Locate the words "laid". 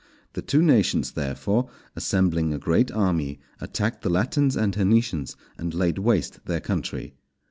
5.75-5.99